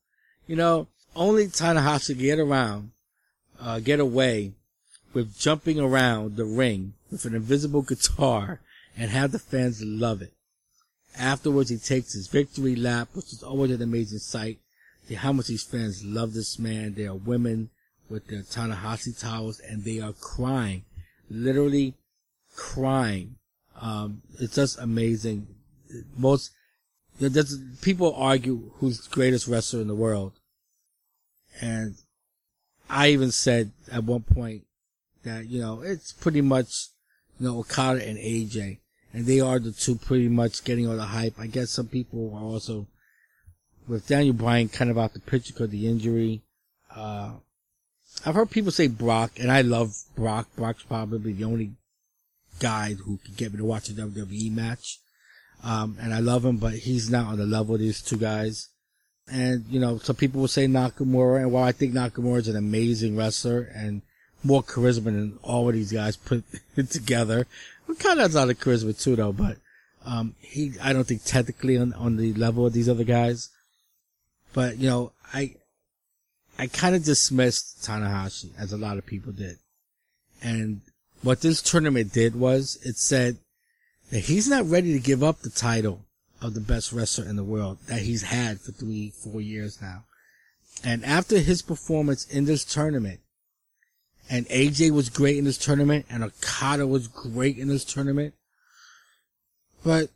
[0.47, 2.91] You know, only Tanahashi get around,
[3.59, 4.53] uh, get away
[5.13, 8.59] with jumping around the ring with an invisible guitar
[8.97, 10.33] and have the fans love it.
[11.15, 14.57] Afterwards, he takes his victory lap, which is always an amazing sight.
[15.07, 16.95] See how much these fans love this man.
[16.95, 17.69] There are women
[18.09, 20.85] with their Tanahashi towels and they are crying,
[21.29, 21.95] literally
[22.55, 23.35] crying.
[23.79, 25.47] Um, it's just amazing.
[26.17, 26.51] Most,
[27.81, 30.33] people argue who's the greatest wrestler in the world.
[31.61, 31.95] And
[32.89, 34.65] I even said at one point
[35.23, 36.87] that, you know, it's pretty much,
[37.39, 38.79] you know, Okada and AJ.
[39.13, 41.39] And they are the two pretty much getting all the hype.
[41.39, 42.87] I guess some people are also,
[43.87, 46.41] with Daniel Bryan kind of out the picture because of the injury.
[46.95, 47.33] Uh,
[48.25, 50.47] I've heard people say Brock, and I love Brock.
[50.55, 51.71] Brock's probably the only
[52.59, 54.99] guy who can get me to watch a WWE match.
[55.63, 58.69] Um, and I love him, but he's not on the level of these two guys.
[59.31, 62.57] And, you know, some people will say Nakamura, and while I think Nakamura is an
[62.57, 64.01] amazing wrestler and
[64.43, 66.43] more charisma than all of these guys put
[66.89, 67.47] together,
[67.99, 69.57] kind of has a lot of charisma too, though, but,
[70.05, 73.49] um, he, I don't think technically on, on the level of these other guys.
[74.51, 75.55] But, you know, I,
[76.57, 79.57] I kind of dismissed Tanahashi as a lot of people did.
[80.41, 80.81] And
[81.21, 83.37] what this tournament did was it said
[84.11, 86.05] that he's not ready to give up the title
[86.41, 90.03] of the best wrestler in the world that he's had for three, four years now.
[90.83, 93.21] And after his performance in this tournament,
[94.29, 98.33] and AJ was great in this tournament, and Okada was great in this tournament,
[99.83, 100.09] but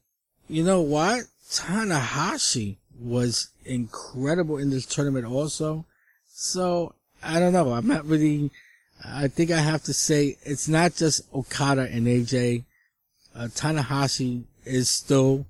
[0.48, 1.26] you know what?
[1.50, 5.86] Tanahashi was incredible in this tournament also.
[6.40, 7.72] So I don't know.
[7.72, 8.52] I'm not really.
[9.04, 12.64] I think I have to say it's not just Okada and AJ.
[13.36, 15.48] Uh, Tanahashi is still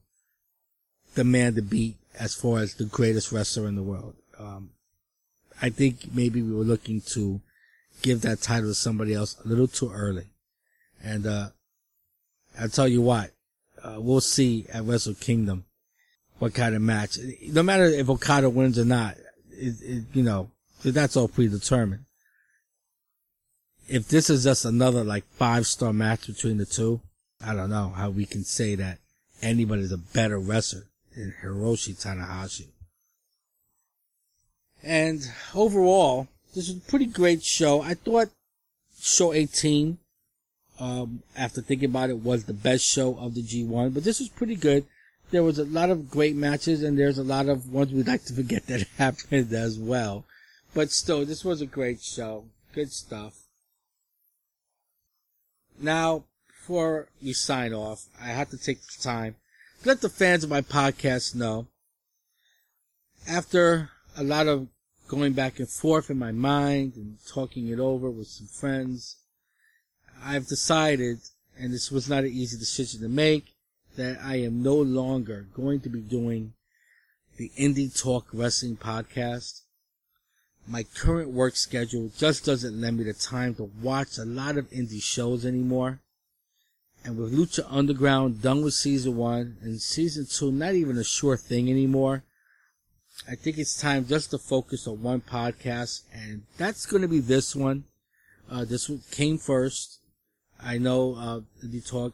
[1.16, 4.16] the man to beat as far as the greatest wrestler in the world.
[4.40, 4.70] Um,
[5.62, 7.42] I think maybe we were looking to
[8.02, 10.28] give that title to somebody else a little too early.
[11.04, 11.50] And, uh,
[12.58, 13.32] I'll tell you what,
[13.84, 15.66] uh, we'll see at Wrestle Kingdom
[16.40, 17.18] what kind of match.
[17.50, 19.18] No matter if Okada wins or not,
[19.52, 20.50] it, it, you know,
[20.92, 22.06] that's all predetermined.
[23.88, 27.02] If this is just another like five star match between the two,
[27.44, 29.00] I don't know how we can say that
[29.42, 32.68] anybody's a better wrestler than Hiroshi Tanahashi.
[34.84, 35.22] And
[35.56, 37.82] overall, this was a pretty great show.
[37.82, 38.30] I thought
[39.00, 39.98] show 18,
[40.80, 44.30] um, after thinking about it, was the best show of the G1, but this was
[44.30, 44.86] pretty good.
[45.30, 48.24] There was a lot of great matches and there's a lot of ones we'd like
[48.26, 50.26] to forget that happened as well.
[50.78, 52.46] But still, this was a great show.
[52.72, 53.48] Good stuff.
[55.80, 59.38] Now, before we sign off, I have to take the time
[59.82, 61.66] to let the fans of my podcast know.
[63.28, 64.68] After a lot of
[65.08, 69.16] going back and forth in my mind and talking it over with some friends,
[70.24, 71.22] I've decided,
[71.58, 73.56] and this was not an easy decision to make,
[73.96, 76.54] that I am no longer going to be doing
[77.38, 79.62] the Indie Talk Wrestling podcast.
[80.68, 84.70] My current work schedule just doesn't lend me the time to watch a lot of
[84.70, 86.02] indie shows anymore.
[87.06, 91.38] And with Lucha Underground done with season one and season two not even a sure
[91.38, 92.24] thing anymore,
[93.30, 97.20] I think it's time just to focus on one podcast, and that's going to be
[97.20, 97.86] this one.
[98.50, 100.00] Uh, this one came first.
[100.62, 102.14] I know uh, the talk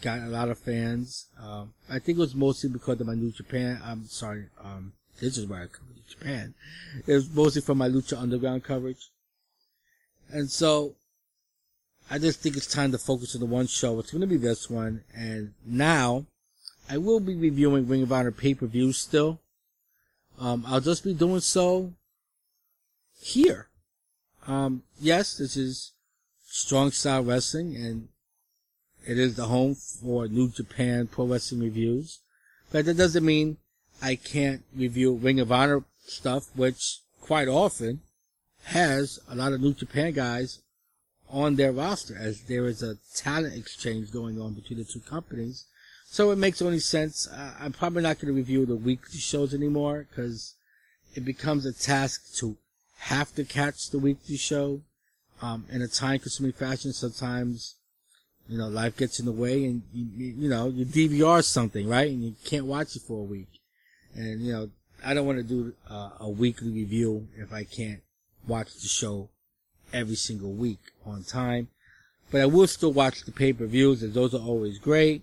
[0.00, 1.26] got a lot of fans.
[1.40, 3.80] Um, I think it was mostly because of my New Japan.
[3.84, 4.46] I'm sorry.
[4.62, 6.54] Um, this is where I come to Japan.
[7.06, 9.10] It was mostly from my Lucha Underground coverage,
[10.30, 10.96] and so
[12.10, 13.98] I just think it's time to focus on the one show.
[13.98, 16.26] It's going to be this one, and now
[16.88, 19.40] I will be reviewing Ring of Honor pay per views still.
[20.38, 21.94] Um, I'll just be doing so
[23.20, 23.68] here.
[24.46, 25.92] Um, yes, this is
[26.46, 28.08] Strong Style Wrestling, and
[29.06, 32.20] it is the home for New Japan Pro Wrestling reviews.
[32.70, 33.56] But that doesn't mean
[34.02, 38.00] I can't review Ring of Honor stuff, which quite often
[38.64, 40.60] has a lot of New Japan guys
[41.28, 45.64] on their roster, as there is a talent exchange going on between the two companies.
[46.08, 47.28] So it makes only sense.
[47.60, 50.54] I'm probably not going to review the weekly shows anymore because
[51.14, 52.56] it becomes a task to
[52.98, 54.80] have to catch the weekly show
[55.42, 56.92] um, in a time consuming fashion.
[56.92, 57.74] Sometimes,
[58.48, 62.10] you know, life gets in the way and you, you know, you DVR something, right?
[62.10, 63.48] And you can't watch it for a week.
[64.16, 64.70] And, you know,
[65.04, 68.00] I don't want to do uh, a weekly review if I can't
[68.48, 69.28] watch the show
[69.92, 71.68] every single week on time.
[72.30, 75.22] But I will still watch the pay-per-views as those are always great.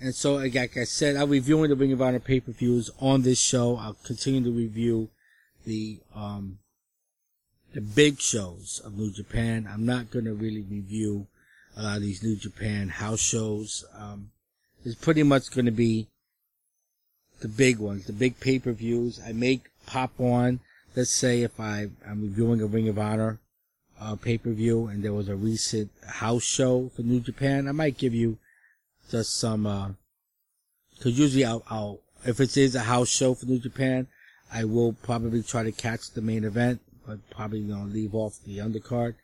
[0.00, 3.76] And so, like I said, I'm reviewing the Ring of Honor pay-per-views on this show.
[3.76, 5.08] I'll continue to review
[5.64, 6.58] the, um,
[7.72, 9.68] the big shows of New Japan.
[9.72, 11.28] I'm not going to really review
[11.76, 13.84] a lot of these New Japan house shows.
[13.96, 14.30] Um,
[14.84, 16.08] it's pretty much going to be
[17.42, 19.20] the big ones, the big pay-per-views.
[19.26, 20.60] I make pop on,
[20.96, 23.40] let's say if I, I'm reviewing a Ring of Honor
[24.00, 28.14] uh, pay-per-view and there was a recent house show for New Japan, I might give
[28.14, 28.38] you
[29.10, 29.90] just some, uh,
[31.00, 34.06] cause usually I'll, I'll, if it is a house show for New Japan,
[34.52, 38.38] I will probably try to catch the main event, but probably, you know, leave off
[38.46, 39.14] the undercard.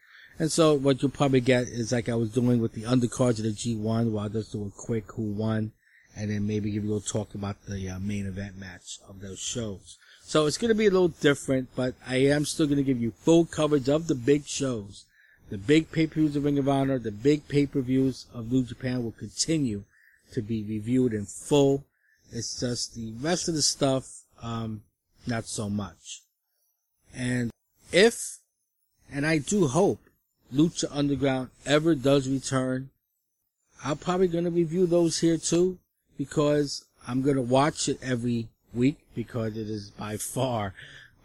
[0.40, 3.44] And so what you'll probably get is like I was doing with the undercards of
[3.44, 5.72] the G1, where I'll just do a quick who won,
[6.18, 9.38] and then maybe give a little talk about the uh, main event match of those
[9.38, 9.96] shows.
[10.22, 13.00] So it's going to be a little different, but I am still going to give
[13.00, 15.04] you full coverage of the big shows
[15.50, 19.84] the big pay-per-views of Ring of Honor, the big pay-per-views of New Japan will continue
[20.32, 21.84] to be reviewed in full.
[22.30, 24.82] It's just the rest of the stuff, um,
[25.26, 26.22] not so much.
[27.14, 27.50] And
[27.92, 28.38] if,
[29.10, 30.00] and I do hope,
[30.52, 32.90] Lucha Underground ever does return,
[33.82, 35.78] I'm probably gonna review those here too,
[36.18, 40.74] because I'm gonna watch it every week, because it is by far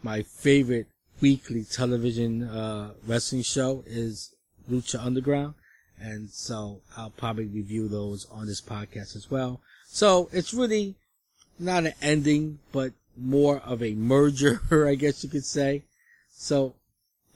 [0.02, 0.86] my favorite
[1.20, 4.34] weekly television uh, wrestling show is
[4.70, 5.54] Lucha Underground,
[6.00, 9.60] and so I'll probably review those on this podcast as well.
[9.86, 10.94] So it's really
[11.58, 15.84] not an ending, but more of a merger, I guess you could say.
[16.32, 16.74] So,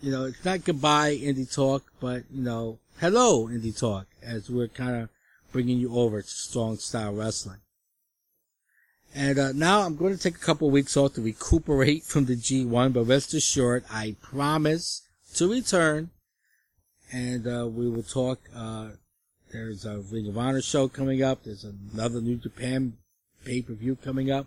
[0.01, 4.69] you know, it's not goodbye Indie Talk, but you know, hello Indie Talk, as we're
[4.69, 5.09] kind of
[5.53, 7.61] bringing you over to Strong Style Wrestling.
[9.15, 12.27] And uh, now I'm going to take a couple of weeks off to recuperate from
[12.27, 15.03] the G1, but rest assured, I promise
[15.35, 16.11] to return,
[17.13, 18.89] and uh, we will talk uh,
[19.51, 21.45] There's a Ring of Honor show coming up.
[21.45, 22.99] There's another New Japan
[23.45, 24.47] pay-per-view coming up.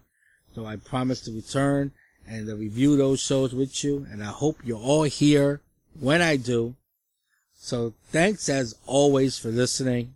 [0.53, 1.91] So I promise to return
[2.27, 4.05] and to review those shows with you.
[4.11, 5.61] And I hope you're all here
[5.99, 6.75] when I do.
[7.55, 10.15] So thanks as always for listening.